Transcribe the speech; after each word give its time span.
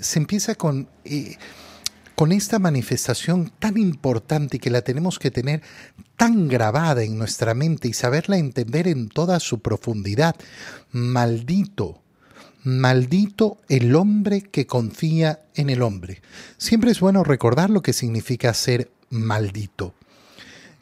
se 0.00 0.18
empieza 0.18 0.54
con, 0.54 0.88
eh, 1.04 1.36
con 2.14 2.32
esta 2.32 2.58
manifestación 2.58 3.52
tan 3.58 3.78
importante 3.78 4.58
que 4.58 4.70
la 4.70 4.82
tenemos 4.82 5.18
que 5.18 5.30
tener 5.30 5.62
tan 6.16 6.48
grabada 6.48 7.02
en 7.02 7.16
nuestra 7.16 7.54
mente 7.54 7.88
y 7.88 7.92
saberla 7.92 8.38
entender 8.38 8.88
en 8.88 9.08
toda 9.08 9.38
su 9.38 9.60
profundidad. 9.60 10.34
Maldito, 10.90 12.02
maldito 12.64 13.58
el 13.68 13.94
hombre 13.94 14.42
que 14.42 14.66
confía 14.66 15.40
en 15.54 15.70
el 15.70 15.82
hombre. 15.82 16.20
Siempre 16.56 16.90
es 16.90 17.00
bueno 17.00 17.22
recordar 17.24 17.70
lo 17.70 17.82
que 17.82 17.92
significa 17.92 18.52
ser 18.52 18.90
maldito. 19.10 19.94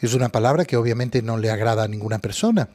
Es 0.01 0.15
una 0.15 0.31
palabra 0.31 0.65
que 0.65 0.77
obviamente 0.77 1.23
no 1.23 1.37
le 1.37 1.51
agrada 1.51 1.85
a 1.85 1.89
ninguna 1.89 2.19
persona, 2.19 2.69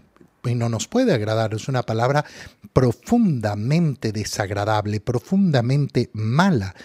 y 0.44 0.56
no 0.56 0.70
nos 0.70 0.88
puede 0.88 1.14
agradar. 1.14 1.54
Es 1.54 1.68
una 1.68 1.84
palabra 1.84 2.26
profundamente 2.74 4.12
desagradable, 4.12 5.00
profundamente 5.00 6.10
mala, 6.14 6.76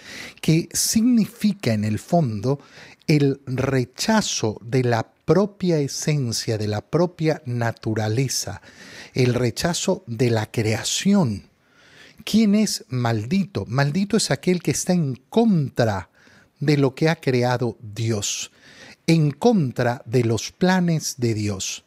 que 0.41 0.69
significa 0.73 1.73
en 1.73 1.85
el 1.85 1.99
fondo 1.99 2.61
el 3.07 3.41
rechazo 3.47 4.59
de 4.63 4.83
la 4.83 5.09
propia 5.25 5.79
esencia, 5.79 6.59
de 6.59 6.69
la 6.69 6.83
propia 6.83 7.43
naturaleza, 7.47 8.61
el 9.15 9.35
rechazo 9.35 10.05
de 10.07 10.31
la 10.31 10.51
creación. 10.51 11.45
¿Quién 12.25 12.55
es 12.55 12.85
maldito? 12.89 13.65
Maldito 13.67 14.17
es 14.17 14.31
aquel 14.31 14.63
que 14.63 14.73
está 14.73 14.93
en 14.93 15.15
contra 15.29 16.11
de 16.59 16.77
lo 16.77 16.95
que 16.95 17.09
ha 17.09 17.17
creado 17.17 17.77
Dios, 17.81 18.51
en 19.07 19.31
contra 19.31 20.03
de 20.07 20.25
los 20.25 20.53
planes 20.53 21.15
de 21.19 21.35
Dios. 21.35 21.85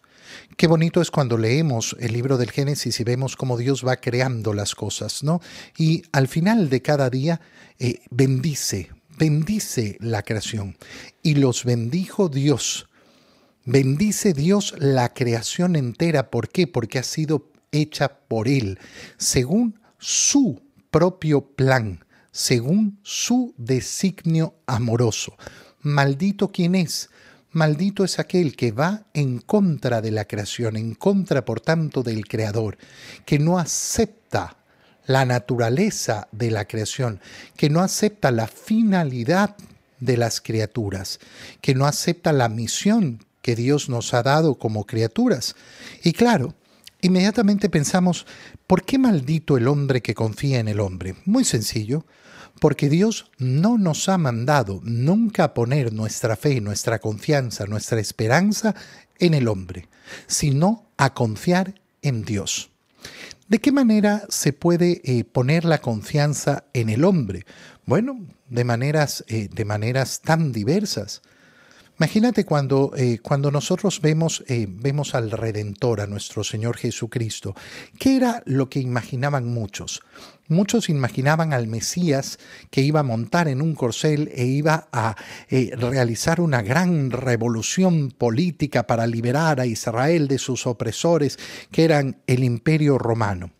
Qué 0.57 0.67
bonito 0.67 1.01
es 1.01 1.11
cuando 1.11 1.37
leemos 1.37 1.95
el 1.99 2.13
libro 2.13 2.37
del 2.37 2.51
Génesis 2.51 2.99
y 2.99 3.03
vemos 3.03 3.35
cómo 3.35 3.57
Dios 3.57 3.85
va 3.85 3.97
creando 3.97 4.53
las 4.53 4.75
cosas, 4.75 5.23
¿no? 5.23 5.41
Y 5.77 6.03
al 6.11 6.27
final 6.27 6.69
de 6.69 6.81
cada 6.81 7.09
día 7.09 7.41
eh, 7.77 8.01
bendice, 8.09 8.91
bendice 9.17 9.97
la 9.99 10.23
creación. 10.23 10.77
Y 11.23 11.35
los 11.35 11.63
bendijo 11.63 12.29
Dios. 12.29 12.87
Bendice 13.65 14.33
Dios 14.33 14.73
la 14.79 15.13
creación 15.13 15.75
entera. 15.75 16.29
¿Por 16.29 16.49
qué? 16.49 16.67
Porque 16.67 16.99
ha 16.99 17.03
sido 17.03 17.51
hecha 17.71 18.19
por 18.27 18.47
Él, 18.47 18.79
según 19.17 19.79
su 19.97 20.61
propio 20.91 21.41
plan, 21.41 22.05
según 22.31 22.99
su 23.03 23.53
designio 23.57 24.55
amoroso. 24.65 25.37
Maldito 25.81 26.51
quien 26.51 26.75
es 26.75 27.09
Maldito 27.51 28.03
es 28.03 28.19
aquel 28.19 28.55
que 28.55 28.71
va 28.71 29.05
en 29.13 29.39
contra 29.39 30.01
de 30.01 30.11
la 30.11 30.25
creación, 30.25 30.75
en 30.75 30.93
contra, 30.93 31.45
por 31.45 31.61
tanto, 31.61 32.03
del 32.03 32.27
Creador, 32.27 32.77
que 33.25 33.39
no 33.39 33.57
acepta 33.57 34.57
la 35.07 35.25
naturaleza 35.25 36.27
de 36.31 36.51
la 36.51 36.65
creación, 36.65 37.19
que 37.57 37.71
no 37.71 37.81
acepta 37.81 38.29
la 38.29 38.45
finalidad 38.45 39.55
de 39.99 40.17
las 40.17 40.41
criaturas, 40.41 41.19
que 41.61 41.73
no 41.73 41.87
acepta 41.87 42.31
la 42.33 42.49
misión 42.49 43.25
que 43.41 43.55
Dios 43.55 43.89
nos 43.89 44.13
ha 44.13 44.21
dado 44.21 44.59
como 44.59 44.85
criaturas. 44.85 45.55
Y 46.03 46.13
claro, 46.13 46.53
inmediatamente 47.01 47.69
pensamos, 47.69 48.27
¿por 48.67 48.83
qué 48.83 48.99
maldito 48.99 49.57
el 49.57 49.67
hombre 49.67 50.03
que 50.03 50.13
confía 50.13 50.59
en 50.59 50.67
el 50.67 50.79
hombre? 50.79 51.15
Muy 51.25 51.43
sencillo, 51.43 52.05
porque 52.59 52.89
Dios 52.89 53.31
no 53.37 53.77
nos 53.77 54.09
ha 54.09 54.17
mandado 54.17 54.81
nunca 54.83 55.53
poner 55.53 55.93
nuestra 55.93 56.35
fe, 56.35 56.61
nuestra 56.61 56.99
confianza, 56.99 57.65
nuestra 57.65 57.99
esperanza 57.99 58.75
en 59.17 59.33
el 59.33 59.47
hombre, 59.47 59.87
sino 60.27 60.85
a 60.97 61.13
confiar 61.13 61.75
en 62.01 62.23
Dios. 62.23 62.69
¿De 63.47 63.59
qué 63.59 63.71
manera 63.71 64.25
se 64.29 64.53
puede 64.53 65.01
eh, 65.03 65.23
poner 65.23 65.65
la 65.65 65.79
confianza 65.79 66.65
en 66.73 66.89
el 66.89 67.03
hombre? 67.03 67.45
Bueno, 67.85 68.19
de 68.49 68.63
maneras, 68.63 69.23
eh, 69.27 69.49
de 69.51 69.65
maneras 69.65 70.21
tan 70.21 70.51
diversas. 70.51 71.21
Imagínate 71.99 72.45
cuando, 72.45 72.93
eh, 72.95 73.19
cuando 73.21 73.51
nosotros 73.51 73.99
vemos, 73.99 74.43
vemos 74.47 75.15
al 75.15 75.31
Redentor, 75.31 75.99
a 75.99 76.07
nuestro 76.07 76.45
Señor 76.45 76.77
Jesucristo. 76.77 77.55
¿Qué 77.99 78.15
era 78.15 78.41
lo 78.45 78.69
que 78.69 78.79
imaginaban 78.79 79.45
muchos? 79.45 80.01
Muchos 80.47 80.89
imaginaban 80.89 81.53
al 81.53 81.67
Mesías 81.67 82.39
que 82.71 82.81
iba 82.81 83.01
a 83.01 83.03
montar 83.03 83.49
en 83.49 83.61
un 83.61 83.75
corcel 83.75 84.31
e 84.33 84.45
iba 84.45 84.87
a 84.91 85.15
eh, 85.49 85.71
realizar 85.75 86.41
una 86.41 86.61
gran 86.61 87.11
revolución 87.11 88.11
política 88.11 88.87
para 88.87 89.05
liberar 89.05 89.59
a 89.59 89.67
Israel 89.67 90.27
de 90.27 90.39
sus 90.39 90.65
opresores, 90.65 91.37
que 91.69 91.83
eran 91.83 92.21
el 92.25 92.43
imperio 92.43 92.97
romano. 92.97 93.51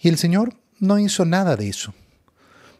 Y 0.00 0.08
el 0.08 0.16
Señor 0.16 0.54
no 0.78 0.98
hizo 0.98 1.24
nada 1.24 1.56
de 1.56 1.68
eso. 1.68 1.92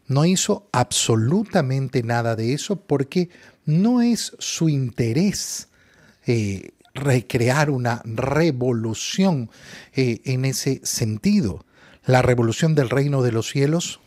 No 0.07 0.25
hizo 0.25 0.67
absolutamente 0.71 2.03
nada 2.03 2.35
de 2.35 2.53
eso 2.53 2.77
porque 2.77 3.29
no 3.65 4.01
es 4.01 4.33
su 4.39 4.69
interés 4.69 5.67
eh, 6.25 6.71
recrear 6.93 7.69
una 7.69 8.01
revolución 8.05 9.49
eh, 9.93 10.21
en 10.23 10.45
ese 10.45 10.81
sentido 10.83 11.65
la 12.07 12.21
revolución 12.21 12.73
del 12.73 12.89
reino 12.89 13.21
de 13.21 13.33
los 13.33 13.49
cielos, 13.49 13.99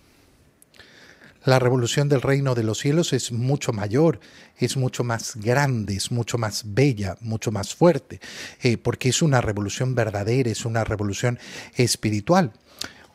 la 1.44 1.58
revolución 1.58 2.08
del 2.08 2.22
reino 2.22 2.54
de 2.54 2.62
los 2.62 2.78
cielos 2.78 3.12
es 3.12 3.30
mucho 3.30 3.72
mayor, 3.72 4.20
es 4.56 4.78
mucho 4.78 5.04
más 5.04 5.36
grande, 5.36 5.96
es 5.96 6.10
mucho 6.10 6.38
más 6.38 6.62
bella, 6.66 7.18
mucho 7.20 7.52
más 7.52 7.74
fuerte, 7.74 8.20
eh, 8.62 8.78
porque 8.78 9.10
es 9.10 9.20
una 9.20 9.42
revolución 9.42 9.94
verdadera, 9.94 10.50
es 10.50 10.64
una 10.64 10.82
revolución 10.82 11.38
espiritual. 11.76 12.52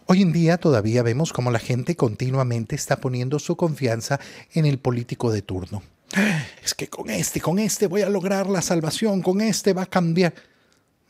Hoy 0.07 0.21
en 0.21 0.31
día 0.31 0.57
todavía 0.57 1.01
vemos 1.01 1.33
cómo 1.33 1.49
la 1.49 1.57
gente 1.57 1.95
continuamente 1.95 2.75
está 2.75 2.97
poniendo 2.97 3.39
su 3.39 3.55
confianza 3.55 4.19
en 4.53 4.67
el 4.67 4.77
político 4.77 5.31
de 5.31 5.41
turno. 5.41 5.81
Es 6.63 6.75
que 6.75 6.88
con 6.88 7.09
este, 7.09 7.41
con 7.41 7.57
este 7.57 7.88
voy 7.88 8.03
a 8.03 8.09
lograr 8.09 8.47
la 8.47 8.61
salvación, 8.61 9.23
con 9.23 9.41
este 9.41 9.73
va 9.73 9.83
a 9.83 9.88
cambiar. 9.88 10.35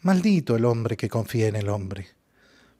Maldito 0.01 0.55
el 0.55 0.63
hombre 0.63 0.95
que 0.95 1.09
confía 1.09 1.47
en 1.47 1.57
el 1.57 1.67
hombre. 1.67 2.07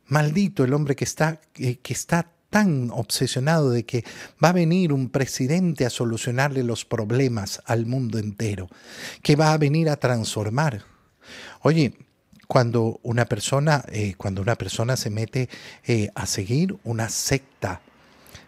Maldito 0.08 0.64
el 0.64 0.74
hombre 0.74 0.96
que 0.96 1.04
está, 1.04 1.42
que 1.54 1.80
está 1.90 2.32
tan 2.50 2.92
obsesionado 2.92 3.72
de 3.72 3.84
que 3.86 4.06
va 4.42 4.50
a 4.50 4.54
venir 4.54 4.94
un 4.94 5.10
presidente 5.10 5.86
a 5.86 5.90
solucionarle 5.90 6.64
los 6.64 6.86
problemas 6.86 7.62
al 7.66 7.86
mundo 7.86 8.20
entero, 8.20 8.70
que 9.22 9.36
va 9.36 9.52
a 9.52 9.58
venir 9.58 9.90
a 9.90 9.98
transformar. 9.98 10.86
Oye, 11.62 11.94
cuando 12.48 13.00
una 13.04 13.26
persona, 13.26 13.84
eh, 13.92 14.16
cuando 14.18 14.42
una 14.42 14.56
persona 14.56 14.96
se 14.98 15.10
mete 15.10 15.50
eh, 15.86 16.10
a 16.16 16.26
seguir 16.26 16.76
una 16.84 17.10
secta, 17.10 17.82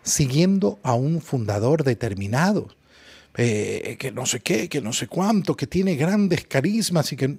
siguiendo 0.03 0.80
a 0.84 0.94
un 0.94 1.22
fundador 1.22 1.84
determinado, 1.84 2.69
eh, 3.35 3.97
que 4.00 4.12
no 4.12 4.25
sé 4.25 4.40
qué, 4.40 4.69
que 4.69 4.81
no 4.81 4.94
sé 4.94 5.08
cuánto, 5.08 5.56
que 5.56 5.68
tiene 5.68 5.96
grandes 5.96 6.46
carismas 6.46 7.12
y 7.12 7.16
que... 7.16 7.38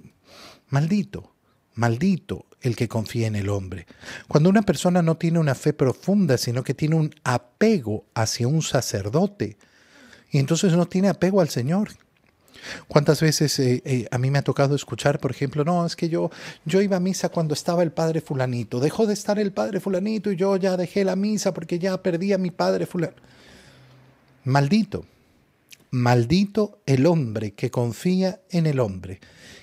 Maldito, 0.69 1.33
Maldito 1.73 2.45
el 2.61 2.75
que 2.75 2.87
confía 2.87 3.27
en 3.27 3.35
el 3.35 3.49
hombre. 3.49 3.87
Cuando 4.27 4.49
una 4.49 4.61
persona 4.61 5.01
no 5.01 5.17
tiene 5.17 5.39
una 5.39 5.55
fe 5.55 5.73
profunda, 5.73 6.37
sino 6.37 6.63
que 6.63 6.73
tiene 6.73 6.95
un 6.95 7.13
apego 7.23 8.05
hacia 8.13 8.47
un 8.47 8.61
sacerdote, 8.61 9.57
y 10.31 10.37
entonces 10.39 10.73
no 10.73 10.85
tiene 10.87 11.09
apego 11.09 11.41
al 11.41 11.49
Señor. 11.49 11.89
¿Cuántas 12.87 13.21
veces 13.21 13.59
eh, 13.59 13.81
eh, 13.85 14.07
a 14.11 14.17
mí 14.17 14.31
me 14.31 14.39
ha 14.39 14.43
tocado 14.43 14.75
escuchar, 14.75 15.19
por 15.19 15.31
ejemplo, 15.31 15.63
no, 15.63 15.85
es 15.85 15.95
que 15.95 16.09
yo, 16.09 16.29
yo 16.65 16.81
iba 16.81 16.97
a 16.97 16.99
misa 16.99 17.29
cuando 17.29 17.53
estaba 17.53 17.83
el 17.83 17.91
padre 17.91 18.21
fulanito, 18.21 18.79
dejó 18.79 19.05
de 19.05 19.13
estar 19.13 19.39
el 19.39 19.51
padre 19.51 19.79
fulanito 19.79 20.31
y 20.31 20.35
yo 20.35 20.55
ya 20.57 20.77
dejé 20.77 21.03
la 21.03 21.15
misa 21.15 21.53
porque 21.53 21.79
ya 21.79 22.01
perdí 22.01 22.33
a 22.33 22.37
mi 22.37 22.51
padre 22.51 22.85
fulanito. 22.85 23.21
Maldito, 24.45 25.05
maldito 25.91 26.79
el 26.85 27.05
hombre 27.05 27.51
que 27.51 27.69
confía 27.69 28.41
en 28.49 28.65
el 28.67 28.79
hombre 28.79 29.19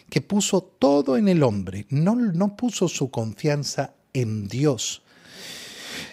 que 0.09 0.21
puso 0.21 0.63
todo 0.63 1.17
en 1.17 1.29
el 1.29 1.43
hombre, 1.43 1.87
no, 1.91 2.15
no 2.15 2.57
puso 2.57 2.89
su 2.89 3.11
confianza 3.11 3.95
en 4.13 4.49
Dios. 4.49 5.03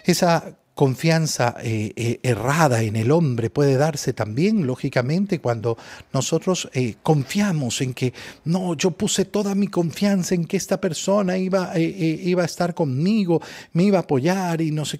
Esa 0.04 0.56
confianza 0.74 1.56
eh, 1.62 1.92
eh, 1.94 2.20
errada 2.22 2.82
en 2.82 2.96
el 2.96 3.12
hombre 3.12 3.48
puede 3.48 3.76
darse 3.76 4.12
también, 4.12 4.66
lógicamente, 4.66 5.38
cuando 5.38 5.78
nosotros 6.12 6.68
eh, 6.72 6.96
confiamos 7.02 7.80
en 7.80 7.94
que, 7.94 8.12
no, 8.44 8.74
yo 8.74 8.90
puse 8.90 9.24
toda 9.24 9.54
mi 9.54 9.68
confianza 9.68 10.34
en 10.34 10.44
que 10.46 10.56
esta 10.56 10.80
persona 10.80 11.38
iba, 11.38 11.78
iba 11.78 12.42
a 12.42 12.46
estar 12.46 12.74
conmigo, 12.74 13.40
me 13.72 13.84
iba 13.84 13.98
a 13.98 14.02
apoyar 14.02 14.60
y 14.60 14.70
no 14.70 14.84
sé 14.84 14.98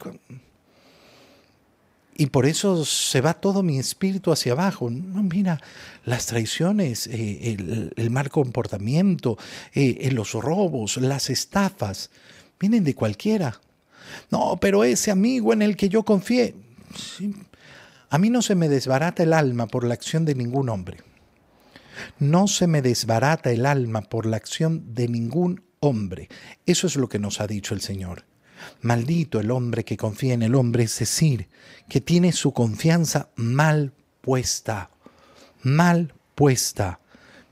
y 2.16 2.26
por 2.26 2.46
eso 2.46 2.84
se 2.84 3.20
va 3.20 3.34
todo 3.34 3.64
mi 3.64 3.76
espíritu 3.80 4.30
hacia 4.30 4.52
abajo. 4.52 4.88
No, 4.88 5.24
mira, 5.24 5.60
las 6.04 6.26
traiciones, 6.26 7.08
el, 7.08 8.08
mal 8.10 8.30
comportamiento, 8.30 9.36
los 9.74 10.32
robos, 10.34 10.96
las 10.98 11.28
estafas, 11.28 12.10
vienen 12.60 12.84
de 12.84 12.94
cualquiera. 12.94 13.60
No, 14.30 14.58
pero 14.60 14.84
ese 14.84 15.10
amigo 15.10 15.52
en 15.52 15.62
el 15.62 15.76
que 15.76 15.88
yo 15.88 16.04
confié, 16.04 16.54
a 18.10 18.18
mí 18.18 18.30
no 18.30 18.42
se 18.42 18.54
me 18.54 18.68
desbarata 18.68 19.22
el 19.22 19.32
alma 19.32 19.66
por 19.66 19.84
la 19.84 19.94
acción 19.94 20.24
de 20.24 20.34
ningún 20.34 20.68
hombre. 20.68 20.98
No 22.18 22.48
se 22.48 22.66
me 22.66 22.82
desbarata 22.82 23.50
el 23.50 23.66
alma 23.66 24.02
por 24.02 24.26
la 24.26 24.36
acción 24.36 24.94
de 24.94 25.08
ningún 25.08 25.62
hombre. 25.80 26.28
Eso 26.66 26.86
es 26.86 26.96
lo 26.96 27.08
que 27.08 27.18
nos 27.18 27.40
ha 27.40 27.46
dicho 27.46 27.74
el 27.74 27.80
Señor. 27.80 28.24
maldito 28.80 29.40
el 29.40 29.50
hombre 29.50 29.84
que 29.84 29.96
confía 29.96 30.32
en 30.32 30.42
el 30.42 30.54
hombre, 30.54 30.84
es 30.84 30.98
decir, 30.98 31.48
que 31.88 32.00
tiene 32.00 32.32
su 32.32 32.52
confianza 32.52 33.28
mal 33.36 33.92
puesta, 34.20 34.90
mal 35.62 36.14
puesta, 36.34 37.00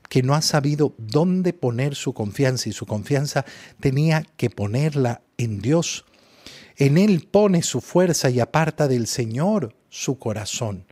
que 0.09 0.23
no 0.23 0.33
ha 0.33 0.41
sabido 0.41 0.95
dónde 0.97 1.53
poner 1.53 1.95
su 1.95 2.13
confianza 2.13 2.69
y 2.69 2.71
su 2.71 2.85
confianza 2.85 3.45
tenía 3.79 4.25
que 4.37 4.49
ponerla 4.49 5.21
en 5.37 5.59
Dios. 5.59 6.05
En 6.77 6.97
Él 6.97 7.27
pone 7.29 7.61
su 7.61 7.81
fuerza 7.81 8.29
y 8.29 8.39
aparta 8.39 8.87
del 8.87 9.07
Señor 9.07 9.75
su 9.89 10.17
corazón. 10.17 10.85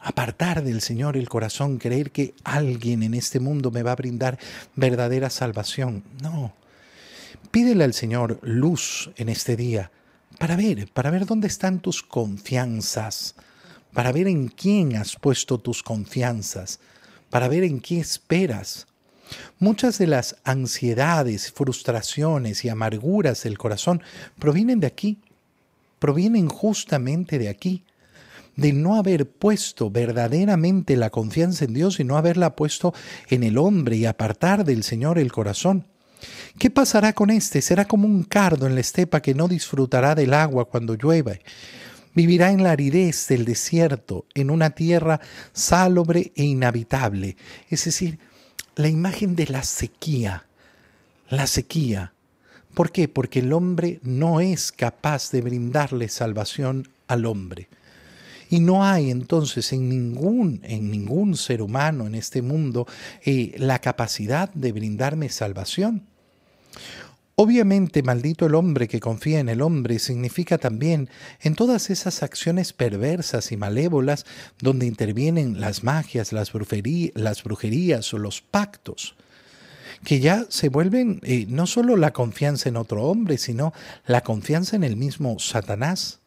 Apartar 0.00 0.62
del 0.62 0.80
Señor 0.80 1.16
el 1.16 1.28
corazón, 1.28 1.78
creer 1.78 2.10
que 2.10 2.34
alguien 2.44 3.02
en 3.02 3.14
este 3.14 3.40
mundo 3.40 3.70
me 3.70 3.82
va 3.82 3.92
a 3.92 3.96
brindar 3.96 4.38
verdadera 4.76 5.28
salvación. 5.28 6.04
No. 6.22 6.54
Pídele 7.50 7.84
al 7.84 7.94
Señor 7.94 8.38
luz 8.42 9.10
en 9.16 9.28
este 9.28 9.56
día 9.56 9.90
para 10.38 10.56
ver, 10.56 10.88
para 10.92 11.10
ver 11.10 11.26
dónde 11.26 11.48
están 11.48 11.80
tus 11.80 12.02
confianzas, 12.02 13.34
para 13.92 14.12
ver 14.12 14.28
en 14.28 14.48
quién 14.48 14.96
has 14.96 15.16
puesto 15.16 15.58
tus 15.58 15.82
confianzas, 15.82 16.78
para 17.28 17.48
ver 17.48 17.64
en 17.64 17.80
qué 17.80 17.98
esperas. 17.98 18.86
Muchas 19.58 19.98
de 19.98 20.06
las 20.06 20.36
ansiedades, 20.44 21.52
frustraciones 21.52 22.64
y 22.64 22.68
amarguras 22.68 23.42
del 23.42 23.58
corazón 23.58 24.02
provienen 24.38 24.80
de 24.80 24.86
aquí, 24.86 25.18
provienen 25.98 26.48
justamente 26.48 27.38
de 27.38 27.48
aquí, 27.48 27.84
de 28.56 28.72
no 28.72 28.96
haber 28.96 29.28
puesto 29.28 29.90
verdaderamente 29.90 30.96
la 30.96 31.10
confianza 31.10 31.64
en 31.64 31.74
Dios 31.74 32.00
y 32.00 32.04
no 32.04 32.16
haberla 32.16 32.56
puesto 32.56 32.92
en 33.28 33.44
el 33.44 33.56
hombre 33.56 33.96
y 33.96 34.06
apartar 34.06 34.64
del 34.64 34.82
Señor 34.82 35.18
el 35.18 35.30
corazón. 35.30 35.86
¿Qué 36.58 36.70
pasará 36.70 37.12
con 37.12 37.30
éste? 37.30 37.62
Será 37.62 37.86
como 37.86 38.06
un 38.06 38.24
cardo 38.24 38.66
en 38.66 38.74
la 38.74 38.80
estepa 38.80 39.20
que 39.20 39.34
no 39.34 39.46
disfrutará 39.46 40.16
del 40.16 40.34
agua 40.34 40.64
cuando 40.64 40.94
llueve. 40.94 41.40
Vivirá 42.14 42.50
en 42.50 42.64
la 42.64 42.72
aridez 42.72 43.28
del 43.28 43.44
desierto, 43.44 44.26
en 44.34 44.50
una 44.50 44.70
tierra 44.70 45.20
salobre 45.52 46.32
e 46.34 46.42
inhabitable. 46.42 47.36
Es 47.70 47.84
decir, 47.84 48.18
la 48.78 48.88
imagen 48.88 49.34
de 49.34 49.48
la 49.48 49.64
sequía. 49.64 50.44
La 51.28 51.48
sequía. 51.48 52.12
¿Por 52.74 52.92
qué? 52.92 53.08
Porque 53.08 53.40
el 53.40 53.52
hombre 53.52 53.98
no 54.04 54.40
es 54.40 54.70
capaz 54.70 55.32
de 55.32 55.42
brindarle 55.42 56.08
salvación 56.08 56.88
al 57.08 57.26
hombre. 57.26 57.68
Y 58.48 58.60
no 58.60 58.84
hay 58.84 59.10
entonces 59.10 59.72
en 59.72 59.88
ningún, 59.88 60.60
en 60.62 60.92
ningún 60.92 61.36
ser 61.36 61.60
humano 61.60 62.06
en 62.06 62.14
este 62.14 62.40
mundo 62.40 62.86
eh, 63.24 63.56
la 63.58 63.80
capacidad 63.80 64.48
de 64.54 64.70
brindarme 64.70 65.28
salvación. 65.28 66.04
Obviamente, 67.40 68.02
maldito 68.02 68.46
el 68.46 68.56
hombre 68.56 68.88
que 68.88 68.98
confía 68.98 69.38
en 69.38 69.48
el 69.48 69.62
hombre 69.62 70.00
significa 70.00 70.58
también 70.58 71.08
en 71.40 71.54
todas 71.54 71.88
esas 71.88 72.24
acciones 72.24 72.72
perversas 72.72 73.52
y 73.52 73.56
malévolas 73.56 74.26
donde 74.58 74.86
intervienen 74.86 75.60
las 75.60 75.84
magias, 75.84 76.32
las, 76.32 76.52
brujerías 76.52 78.12
o 78.12 78.18
los 78.18 78.40
pactos, 78.40 79.14
que 80.02 80.18
ya 80.18 80.46
se 80.48 80.68
vuelven 80.68 81.20
eh, 81.22 81.46
no 81.48 81.68
solo 81.68 81.96
la 81.96 82.12
confianza 82.12 82.70
en 82.70 82.76
otro 82.76 83.04
hombre, 83.04 83.38
sino 83.38 83.72
la 84.04 84.22
confianza 84.22 84.74
en 84.74 84.82
el 84.82 84.96
mismo 84.96 85.38
Satanás. 85.38 86.18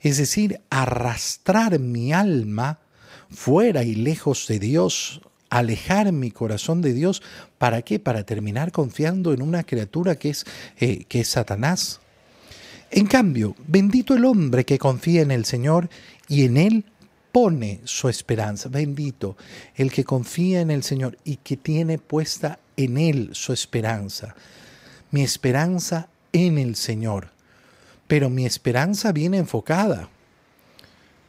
Es 0.00 0.16
decir, 0.16 0.60
arrastrar 0.70 1.78
mi 1.78 2.12
alma 2.12 2.80
fuera 3.30 3.84
y 3.84 3.94
lejos 3.94 4.48
de 4.48 4.58
Dios, 4.58 5.20
alejar 5.58 6.12
mi 6.12 6.30
corazón 6.30 6.82
de 6.82 6.92
Dios, 6.92 7.22
¿para 7.58 7.82
qué? 7.82 7.98
Para 7.98 8.24
terminar 8.24 8.72
confiando 8.72 9.32
en 9.32 9.42
una 9.42 9.64
criatura 9.64 10.16
que 10.16 10.30
es, 10.30 10.44
eh, 10.78 11.04
que 11.08 11.20
es 11.20 11.28
Satanás. 11.28 12.00
En 12.90 13.06
cambio, 13.06 13.54
bendito 13.66 14.14
el 14.14 14.24
hombre 14.24 14.64
que 14.64 14.78
confía 14.78 15.22
en 15.22 15.30
el 15.30 15.44
Señor 15.44 15.88
y 16.28 16.44
en 16.44 16.56
Él 16.56 16.84
pone 17.32 17.80
su 17.84 18.08
esperanza. 18.08 18.68
Bendito 18.68 19.36
el 19.74 19.90
que 19.90 20.04
confía 20.04 20.60
en 20.60 20.70
el 20.70 20.82
Señor 20.82 21.16
y 21.24 21.36
que 21.36 21.56
tiene 21.56 21.98
puesta 21.98 22.58
en 22.76 22.98
Él 22.98 23.30
su 23.32 23.52
esperanza. 23.52 24.34
Mi 25.10 25.22
esperanza 25.22 26.08
en 26.32 26.58
el 26.58 26.76
Señor 26.76 27.32
pero 28.12 28.28
mi 28.28 28.44
esperanza 28.44 29.10
viene 29.10 29.38
enfocada. 29.38 30.10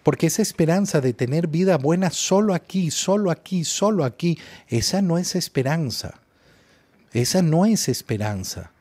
Porque 0.04 0.28
esa 0.28 0.42
esperanza 0.42 1.02
de 1.02 1.14
tener 1.14 1.48
vida 1.48 1.78
buena 1.78 2.12
solo 2.12 2.54
aquí, 2.54 2.92
solo 2.92 3.32
aquí, 3.32 3.64
solo 3.64 4.04
aquí, 4.04 4.38
esa 4.68 5.02
no 5.02 5.18
es 5.18 5.36
esperanza. 5.36 6.20
Esa 7.14 7.42
no 7.42 7.66
es 7.66 7.88
esperanza. 7.88 8.72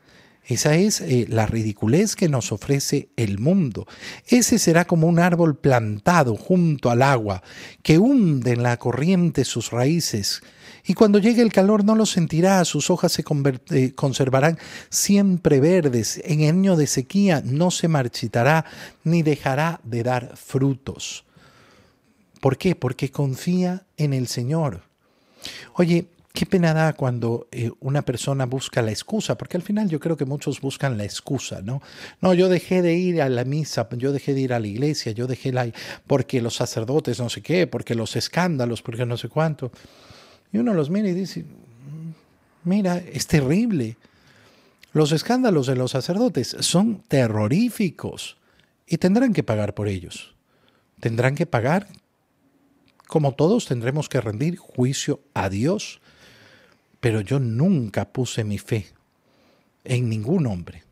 Esa 0.45 0.75
es 0.75 0.99
eh, 0.99 1.25
la 1.29 1.45
ridiculez 1.45 2.17
que 2.17 2.27
nos 2.27 2.51
ofrece 2.51 3.07
el 3.15 3.39
mundo. 3.39 3.87
Ese 4.27 4.59
será 4.59 4.85
como 4.85 5.07
un 5.07 5.19
árbol 5.19 5.55
plantado 5.55 6.35
junto 6.35 6.89
al 6.89 7.01
agua, 7.01 7.41
que 7.81 7.97
hunde 7.97 8.51
en 8.51 8.63
la 8.63 8.77
corriente 8.77 9.45
sus 9.45 9.71
raíces, 9.71 10.41
y 10.85 10.93
cuando 10.93 11.19
llegue 11.19 11.41
el 11.41 11.53
calor 11.53 11.85
no 11.85 11.95
lo 11.95 12.05
sentirá, 12.05 12.63
sus 12.65 12.89
hojas 12.89 13.13
se 13.13 13.23
eh, 13.71 13.93
conservarán 13.93 14.57
siempre 14.89 15.59
verdes, 15.59 16.21
en 16.25 16.47
año 16.47 16.75
de 16.75 16.87
sequía 16.87 17.41
no 17.45 17.71
se 17.71 17.87
marchitará, 17.87 18.65
ni 19.03 19.23
dejará 19.23 19.79
de 19.83 20.03
dar 20.03 20.35
frutos. 20.35 21.23
¿Por 22.41 22.57
qué? 22.57 22.75
Porque 22.75 23.09
confía 23.09 23.83
en 23.95 24.13
el 24.13 24.27
Señor. 24.27 24.81
Oye, 25.75 26.07
qué 26.33 26.45
pena 26.45 26.73
da 26.73 26.91
cuando 26.91 27.47
eh, 27.51 27.71
una 27.79 28.01
persona 28.01 28.45
busca 28.45 28.81
la 28.81 28.91
excusa, 28.91 29.37
porque 29.37 29.55
al 29.55 29.63
final 29.63 29.87
yo 29.87 30.01
creo 30.01 30.17
que 30.17 30.25
muchos 30.25 30.59
buscan 30.59 30.97
la 30.97 31.05
excusa, 31.05 31.61
¿no? 31.61 31.81
No, 32.19 32.33
yo 32.33 32.49
dejé 32.49 32.81
de 32.81 32.95
ir 32.95 33.21
a 33.21 33.29
la 33.29 33.45
misa, 33.45 33.87
yo 33.91 34.11
dejé 34.11 34.33
de 34.33 34.41
ir 34.41 34.53
a 34.53 34.59
la 34.59 34.67
iglesia, 34.67 35.13
yo 35.13 35.27
dejé 35.27 35.53
la... 35.53 35.71
porque 36.07 36.41
los 36.41 36.55
sacerdotes 36.55 37.19
no 37.19 37.29
sé 37.29 37.41
qué, 37.41 37.67
porque 37.67 37.95
los 37.95 38.17
escándalos, 38.17 38.81
porque 38.81 39.05
no 39.05 39.15
sé 39.15 39.29
cuánto. 39.29 39.71
Y 40.53 40.59
uno 40.59 40.73
los 40.73 40.89
mira 40.91 41.09
y 41.09 41.13
dice, 41.13 41.45
mira, 42.63 42.97
es 42.97 43.25
terrible. 43.27 43.97
Los 44.93 45.11
escándalos 45.11 45.65
de 45.65 45.75
los 45.75 45.91
sacerdotes 45.91 46.55
son 46.59 47.01
terroríficos 47.07 48.37
y 48.87 48.99
tendrán 48.99 49.33
que 49.33 49.41
pagar 49.43 49.73
por 49.73 49.87
ellos. 49.87 50.35
Tendrán 50.99 51.33
que 51.33 51.47
pagar, 51.47 51.87
como 53.07 53.33
todos 53.33 53.65
tendremos 53.65 54.07
que 54.07 54.21
rendir 54.21 54.57
juicio 54.57 55.19
a 55.33 55.49
Dios. 55.49 55.99
Pero 56.99 57.19
yo 57.19 57.39
nunca 57.39 58.13
puse 58.13 58.43
mi 58.43 58.59
fe 58.59 58.87
en 59.83 60.07
ningún 60.07 60.45
hombre. 60.45 60.83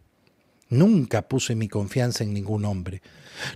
Nunca 0.70 1.22
puse 1.22 1.54
mi 1.54 1.68
confianza 1.68 2.24
en 2.24 2.34
ningún 2.34 2.66
hombre. 2.66 3.02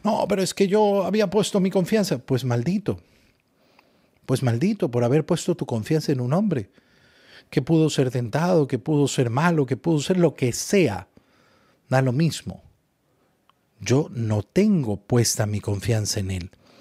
No, 0.04 0.26
pero 0.30 0.44
es 0.44 0.54
que 0.54 0.68
yo 0.68 1.04
había 1.04 1.30
puesto 1.30 1.60
mi 1.60 1.72
confianza. 1.72 2.20
Pues 2.20 2.46
maldito, 2.46 3.00
pues 4.26 4.44
maldito 4.44 4.90
por 4.90 5.04
haber 5.04 5.26
puesto 5.26 5.56
tu 5.56 5.66
confianza 5.66 6.12
en 6.12 6.20
un 6.20 6.34
hombre, 6.34 6.70
que 7.50 7.62
pudo 7.62 7.90
ser 7.90 8.12
tentado, 8.12 8.68
que 8.68 8.80
pudo 8.80 9.08
ser 9.08 9.30
malo, 9.30 9.66
que 9.66 9.78
pudo 9.78 10.00
ser 10.00 10.18
lo 10.18 10.34
que 10.34 10.52
sea. 10.52 11.08
Da 11.90 12.02
lo 12.02 12.12
mismo. 12.12 12.64
Yo 13.80 14.10
no 14.12 14.42
tengo 14.42 14.98
puesta 14.98 15.46
mi 15.46 15.60
confianza 15.60 16.20
en 16.20 16.32
él. 16.32 16.52